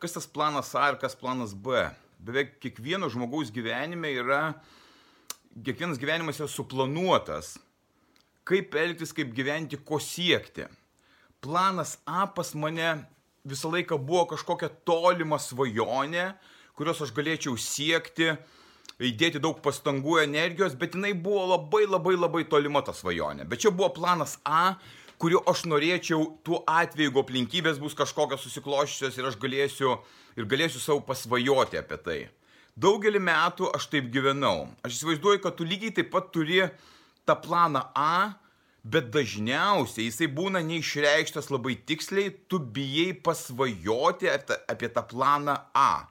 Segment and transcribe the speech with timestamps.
[0.00, 1.84] Kas tas planas A ir kas planas B?
[2.24, 4.54] Beveik kiekvieno žmogaus gyvenime yra,
[5.60, 7.58] kiekvienas gyvenimas yra suplanuotas.
[8.48, 10.64] Kaip elgtis, kaip gyventi, ko siekti.
[11.44, 12.94] Planas A pas mane
[13.44, 16.30] visą laiką buvo kažkokia tolima svajonė,
[16.76, 18.32] kurios aš galėčiau siekti,
[19.00, 23.44] įdėti daug pastangų, energijos, bet jinai buvo labai labai labai tolima ta svajonė.
[23.48, 24.78] Bet čia buvo planas A,
[25.20, 29.96] kuriuo aš norėčiau tuo atveju, jeigu aplinkybės bus kažkokios susikloščiusios ir aš galėsiu,
[30.40, 32.20] ir galėsiu savo pasvajoti apie tai.
[32.80, 34.70] Daugelį metų aš taip gyvenau.
[34.86, 36.62] Aš įsivaizduoju, kad tu lygiai taip pat turi
[37.28, 38.38] tą planą A,
[38.80, 46.06] bet dažniausiai jisai būna neišreikštas labai tiksliai, tu bijai pasvajoti apie tą planą A.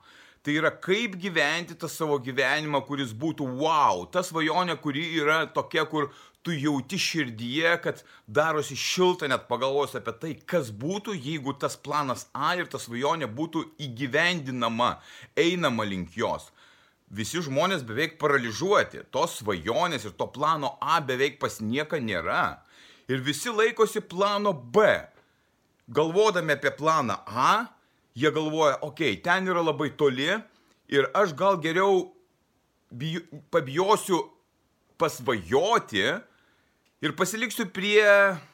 [0.49, 5.83] Tai yra kaip gyventi tą savo gyvenimą, kuris būtų wow, ta svajonė, kuri yra tokia,
[5.85, 6.07] kur
[6.41, 12.25] tu jauti širdyje, kad darosi šilta net pagalvos apie tai, kas būtų, jeigu tas planas
[12.33, 14.95] A ir ta svajonė būtų įgyvendinama,
[15.37, 16.49] einama link jos.
[17.13, 22.63] Visi žmonės beveik paralyžiuoti, tos svajonės ir to plano A beveik pas nieką nėra.
[23.05, 24.95] Ir visi laikosi plano B.
[25.93, 27.67] Galvodami apie planą A,
[28.19, 30.27] jie galvoja, okei, okay, ten yra labai toli
[30.91, 32.09] ir aš gal geriau
[32.91, 34.19] bijo, pabijosiu
[34.99, 36.03] pasvajoti
[36.99, 38.05] ir pasiliksiu prie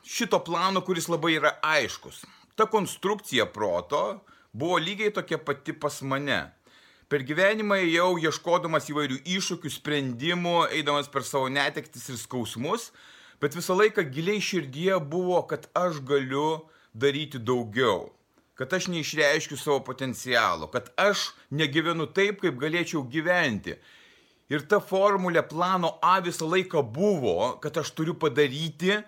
[0.05, 2.23] šito plano, kuris labai yra aiškus.
[2.55, 4.21] Ta konstrukcija proto
[4.53, 6.43] buvo lygiai tokia pati pas mane.
[7.09, 12.89] Per gyvenimą jau ieškodamas įvairių iššūkių, sprendimų, eidamas per savo netektis ir skausmus,
[13.41, 16.65] bet visą laiką giliai širdyje buvo, kad aš galiu
[16.97, 18.14] daryti daugiau
[18.55, 23.75] kad aš neišreiškiu savo potencialo, kad aš negyvenu taip, kaip galėčiau gyventi.
[24.51, 28.99] Ir ta formulė plano A visą laiką buvo, kad aš turiu padaryti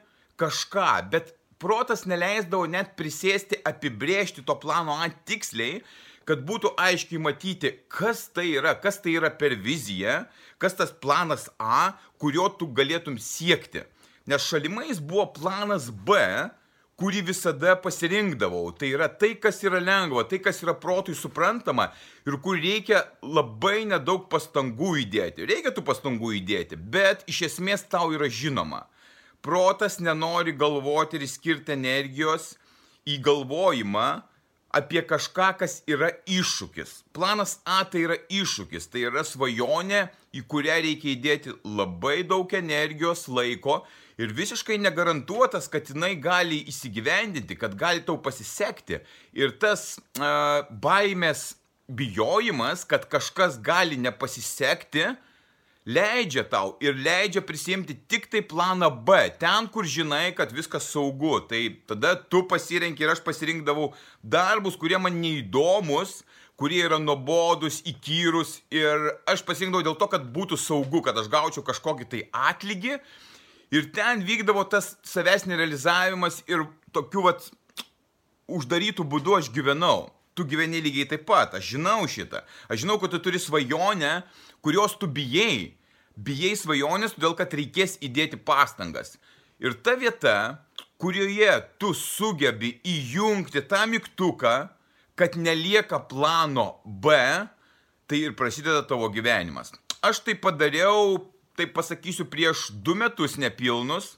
[0.41, 5.81] kažką, bet protas neleisdavo net prisėsti, apibrėžti to plano A tiksliai,
[6.28, 10.25] kad būtų aiškiai matyti, kas tai yra, kas tai yra per viziją,
[10.59, 13.85] kas tas planas A, kurio tu galėtum siekti.
[14.28, 16.18] Nes šalimais buvo planas B,
[16.97, 18.72] kurį visada pasirinkdavau.
[18.78, 21.91] Tai yra tai, kas yra lengva, tai, kas yra protui suprantama
[22.25, 25.46] ir kur reikia labai nedaug pastangų įdėti.
[25.50, 28.88] Reikia tų pastangų įdėti, bet iš esmės tau yra žinoma.
[29.46, 32.56] Protas nenori galvoti ir skirti energijos
[33.08, 34.08] į galvojimą
[34.78, 37.03] apie kažką, kas yra iššūkis.
[37.16, 43.28] Planas A tai yra iššūkis, tai yra svajonė, į kurią reikia įdėti labai daug energijos,
[43.29, 43.84] laiko
[44.17, 49.01] ir visiškai negarantuotas, kad jinai gali įsigyvendinti, kad gali tau pasisekti.
[49.38, 51.53] Ir tas uh, baimės
[51.88, 55.05] bijojimas, kad kažkas gali nepasisekti,
[55.88, 61.38] leidžia tau ir leidžia prisimti tik tai planą B, ten, kur žinai, kad viskas saugu.
[61.47, 66.19] Tai tada tu pasirenki ir aš pasirinkdavau darbus, kurie man neįdomus,
[66.59, 71.63] kurie yra nuobodus, įkyrus ir aš pasirinkdavau dėl to, kad būtų saugu, kad aš gaučiau
[71.63, 72.97] kažkokį tai atlygį
[73.72, 76.63] Ir ten vykdavo tas savęs nerealizavimas ir
[76.95, 77.50] tokiu vat
[78.47, 80.07] uždarytų būdu aš gyvenau.
[80.38, 82.44] Tu gyveni lygiai taip pat, aš žinau šitą.
[82.69, 84.22] Aš žinau, kad tu turi svajonę,
[84.61, 85.73] kurios tu bijai.
[86.17, 89.17] Bijai svajonės, todėl kad reikės įdėti pastangas.
[89.59, 90.63] Ir ta vieta,
[91.01, 91.51] kurioje
[91.81, 94.55] tu sugebi įjungti tą mygtuką,
[95.17, 97.17] kad nelieka plano B,
[98.07, 99.73] tai ir prasideda tavo gyvenimas.
[100.05, 101.17] Aš tai padariau
[101.57, 104.16] taip pasakysiu, prieš du metus nepilnus,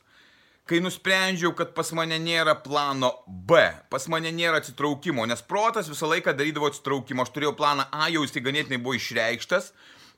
[0.70, 3.58] kai nusprendžiau, kad pas mane nėra plano B,
[3.90, 8.22] pas mane nėra atsitraukimo, nes protas visą laiką darydavo atsitraukimą, aš turėjau planą A, jau
[8.26, 9.72] jis tai ganėtinai buvo išreikštas,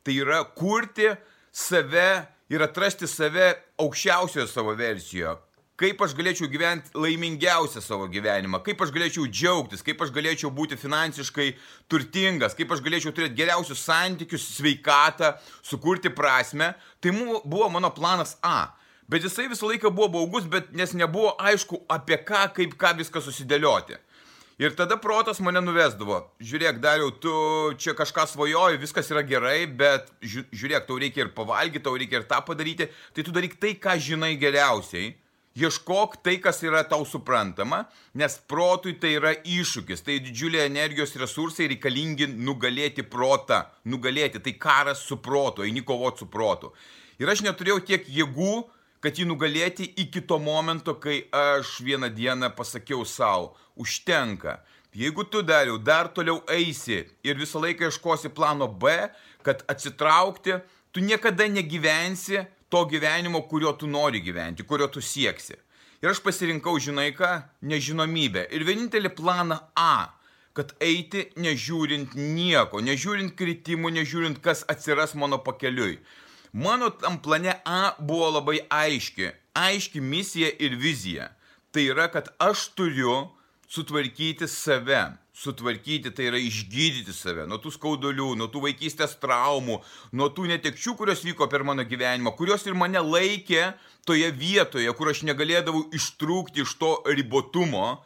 [0.03, 1.07] tai yra kurti
[1.55, 2.09] save
[2.51, 5.37] ir atrasti save aukščiausioje savo versijoje,
[5.79, 10.77] kaip aš galėčiau gyventi laimingiausią savo gyvenimą, kaip aš galėčiau džiaugtis, kaip aš galėčiau būti
[10.79, 11.47] finansiškai
[11.91, 15.33] turtingas, kaip aš galėčiau turėti geriausius santykius, sveikatą,
[15.65, 16.73] sukurti prasme.
[17.01, 18.73] Tai buvo mano planas A.
[19.11, 23.23] Bet jisai visą laiką buvo baugus, bet nes nebuvo aišku apie ką, kaip ką viską
[23.25, 23.97] susidėlioti.
[24.61, 26.19] Ir tada protas mane nuvesdavo.
[26.37, 27.31] Žiūrėk, dariau, tu
[27.81, 32.27] čia kažką svajoji, viskas yra gerai, bet žiūrėk, tau reikia ir pavalgyti, tau reikia ir
[32.29, 32.85] tą padaryti.
[33.15, 35.15] Tai tu daryk tai, ką žinai geriausiai
[35.51, 37.81] Ieškok tai, kas yra tau suprantama,
[38.15, 45.03] nes protui tai yra iššūkis, tai didžiuliai energijos resursai reikalingi nugalėti protą, nugalėti, tai karas
[45.03, 46.71] su protu, eini kovoti su protu.
[47.19, 48.53] Ir aš neturėjau tiek jėgų,
[49.03, 54.61] kad jį nugalėti iki to momento, kai aš vieną dieną pasakiau savo, užtenka.
[54.95, 58.91] Jeigu tu dariau, dar toliau eisi ir visą laiką ieškosi plano B,
[59.43, 60.61] kad atsitraukti,
[60.95, 62.39] tu niekada negyvensi
[62.71, 65.59] to gyvenimo, kurio tu nori gyventi, kurio tu sieksi.
[66.01, 67.35] Ir aš pasirinkau, žinai ką,
[67.67, 68.47] nežinomybę.
[68.55, 70.21] Ir vienintelį planą A
[70.57, 75.99] kad eiti nežiūrint nieko, nežiūrint kritimų, nežiūrint, kas atsiras mano pakeliui.
[76.51, 81.29] Mano tam plane A buvo labai aiški, aiški misija ir vizija.
[81.71, 83.29] Tai yra, kad aš turiu
[83.71, 85.05] sutvarkyti save,
[85.41, 89.79] sutvarkyti, tai yra išgydyti save nuo tų skaudulių, nuo tų vaikystės traumų,
[90.17, 93.71] nuo tų netekčių, kurios vyko per mano gyvenimą, kurios ir mane laikė
[94.05, 98.01] toje vietoje, kur aš negalėdavau ištrūkti iš to ribotumo.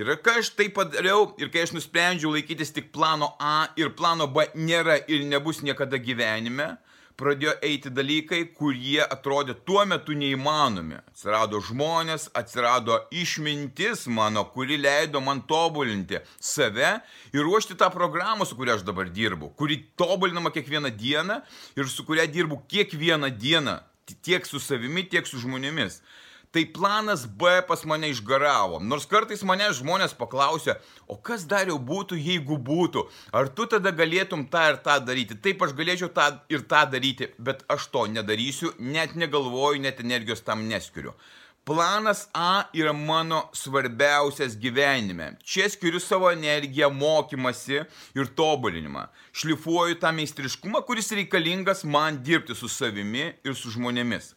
[0.00, 4.24] Ir kai aš tai padariau ir kai aš nusprendžiau laikytis tik plano A ir plano
[4.24, 6.78] B nėra ir nebus niekada gyvenime,
[7.18, 10.98] pradėjo eiti dalykai, kurie atrodė tuo metu neįmanomi.
[11.12, 16.94] Atsirado žmonės, atsirado išmintis mano, kuri leido man tobulinti save
[17.32, 21.40] ir ruošti tą programą, su kuria aš dabar dirbu, kuri tobulinama kiekvieną dieną
[21.76, 23.78] ir su kuria dirbu kiekvieną dieną,
[24.22, 26.02] tiek su savimi, tiek su žmonėmis
[26.52, 28.80] tai planas B pas mane išgaravo.
[28.84, 30.76] Nors kartais mane žmonės paklausia,
[31.08, 33.06] o kas dar jau būtų, jeigu būtų?
[33.32, 35.38] Ar tu tada galėtum tą ir tą daryti?
[35.40, 40.44] Taip, aš galėčiau tą ir tą daryti, bet aš to nedarysiu, net negalvoju, net energijos
[40.44, 41.16] tam neskiriu.
[41.64, 45.36] Planas A yra mano svarbiausias gyvenime.
[45.46, 47.84] Čia skiriu savo energiją, mokymasi
[48.18, 49.04] ir tobulinimą.
[49.30, 54.32] Šlifuoju tą meistriškumą, kuris reikalingas man dirbti su savimi ir su žmonėmis.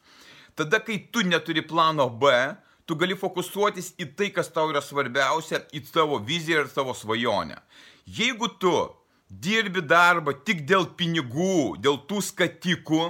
[0.56, 2.32] Tada, kai tu neturi plano B,
[2.88, 7.58] tu gali fokusuotis į tai, kas tau yra svarbiausia, į tavo viziją ir tavo svajonę.
[8.06, 8.72] Jeigu tu
[9.28, 13.02] dirbi darbą tik dėl pinigų, dėl tų skatikų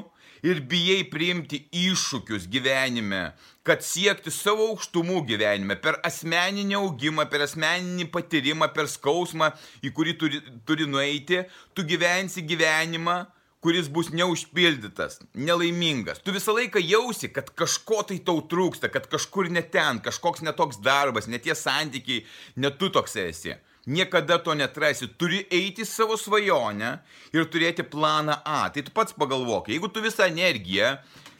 [0.46, 3.34] ir bijai priimti iššūkius gyvenime,
[3.66, 9.52] kad siekti savo aukštumų gyvenime, per asmeninį augimą, per asmeninį patyrimą, per skausmą,
[9.86, 11.44] į kurį turi, turi nueiti,
[11.74, 13.24] tu gyvensi gyvenimą,
[13.66, 16.20] kuris bus neužpildytas, nelaimingas.
[16.22, 20.78] Tu visą laiką jausi, kad kažko tai tau trūksta, kad kažkur ne ten, kažkoks netoks
[20.86, 22.22] darbas, netie santykiai,
[22.62, 23.56] net tu toks esi.
[23.90, 25.10] Niekada to netrasi.
[25.18, 26.92] Turi eiti savo svajonę
[27.34, 28.68] ir turėti planą A.
[28.70, 30.96] Tai tu pats pagalvok, jeigu tu visą energiją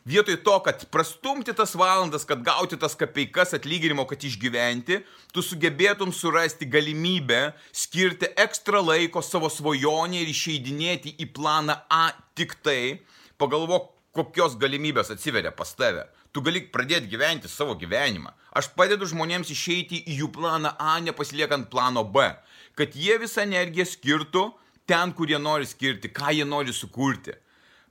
[0.06, 5.02] vietoj to, kad prastumti tas valandas, kad gauti tas kapeikas atlyginimo, kad išgyventi,
[5.34, 12.58] tu sugebėtum surasti galimybę skirti ekstra laiko savo svajonė ir išeidinėti į planą A tik
[12.62, 13.02] tai,
[13.42, 16.06] pagalvok, kokios galimybės atsiveria pas tave.
[16.32, 18.32] Tu gali pradėti gyventi savo gyvenimą.
[18.56, 22.30] Aš padedu žmonėms išeiti į jų planą A, nepasiliekant plano B.
[22.76, 24.46] Kad jie visą energiją skirtų
[24.88, 27.36] ten, kur jie nori skirti, ką jie nori sukurti.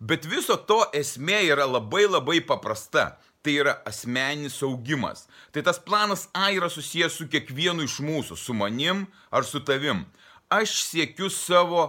[0.04, 3.14] Bet viso to esmė yra labai labai paprasta.
[3.44, 5.26] Tai yra asmeninis augimas.
[5.52, 10.06] Tai tas planas A yra susijęs su kiekvienu iš mūsų, su manim ar su tavim.
[10.48, 11.82] Aš siekiu savo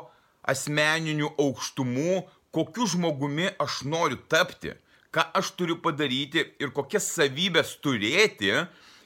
[0.43, 2.25] asmeninių aukštumų,
[2.55, 4.73] kokiu žmogumi aš noriu tapti,
[5.15, 8.51] ką aš turiu padaryti ir kokias savybės turėti,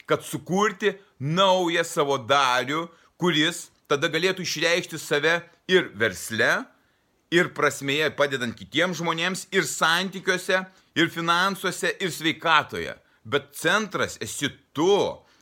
[0.06, 5.38] kad sukurti naują savo darių, kuris tada galėtų išreikšti save
[5.70, 6.64] ir versle,
[7.30, 10.64] ir prasmėje padedant kitiems žmonėms, ir santykiuose,
[10.98, 12.96] ir finansuose, ir sveikatoje.
[13.24, 14.92] Bet centras esi tu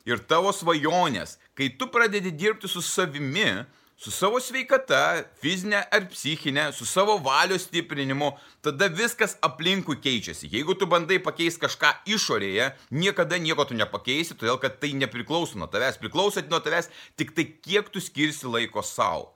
[0.09, 1.37] ir tavo svajonės.
[1.57, 3.64] Kai tu pradedi dirbti su savimi,
[3.99, 8.30] su savo sveikata, fizinė ar psichinė, su savo valios stiprinimu,
[8.62, 10.50] tada viskas aplinkui keičiasi.
[10.52, 15.66] Jeigu tu bandai pakeisti kažką išorėje, niekada nieko tu nepakeisi, todėl kad tai nepriklauso nuo
[15.71, 19.33] tavęs, priklauso nuo tavęs tik tai, kiek tu skirsi laiko savo.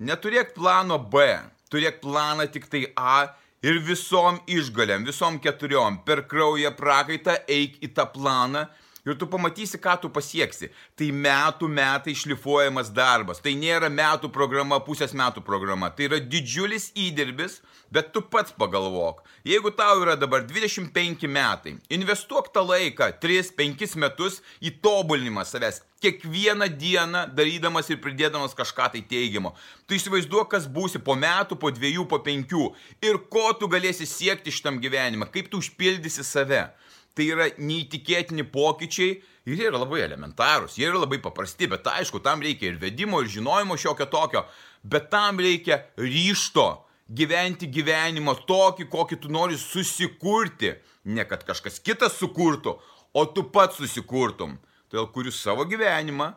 [0.00, 1.28] Neturėk plano B,
[1.74, 3.26] turėk planą tik tai A
[3.64, 6.02] ir visom išgalėm, visom keturiom.
[6.06, 8.66] Per kraują prakaitą eik į tą planą
[9.06, 10.70] ir tu pamatysi, ką tu pasieksi.
[10.96, 13.40] Tai metų metai šlifuojamas darbas.
[13.44, 15.90] Tai nėra metų programa, pusės metų programa.
[15.90, 17.60] Tai yra didžiulis įdirbis,
[17.92, 19.22] bet tu pats pagalvok.
[19.46, 25.82] Jeigu tau yra dabar 25 metai, investuok tą laiką, 3-5 metus į tobulinimą savęs.
[26.04, 29.54] Kiekvieną dieną darydamas ir pridėdamas kažką tai teigiamo.
[29.88, 32.66] Tu įsivaizduok, kas būsi po metų, po dviejų, po penkių
[33.04, 36.66] ir ko tu galėsi siekti šitam gyvenimą, kaip tu užpildysi save
[37.14, 42.22] tai yra neįtikėtini pokyčiai ir jie yra labai elementarūs, jie yra labai paprasti, bet aišku,
[42.24, 44.44] tam reikia ir vedimo, ir žinojimo šiokio tokio,
[44.82, 46.66] bet tam reikia ryšto
[47.08, 52.78] gyventi gyvenimą tokį, kokį tu nori susikurti, ne kad kažkas kitas sukurtų,
[53.14, 54.56] o tu pats susikurtum.
[54.90, 56.32] Todėl kuriu savo gyvenimą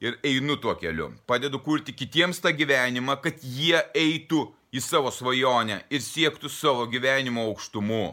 [0.00, 1.10] ir einu tuo keliu.
[1.26, 4.46] Padedu kurti kitiems tą gyvenimą, kad jie eitų
[4.76, 8.06] į savo svajonę ir siektų savo gyvenimo aukštumų.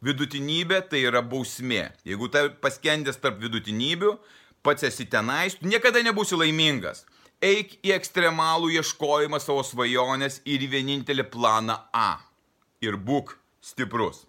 [0.00, 1.90] Vidutinybė tai yra bausmė.
[2.08, 4.14] Jeigu tai paskendęs tarp vidutinybių,
[4.64, 7.04] pats esi tenais, tu niekada nebūsi laimingas.
[7.44, 12.16] Eik į ekstremalų ieškojimą savo svajonės ir į vienintelį planą A.
[12.84, 14.24] Ir būk stiprus.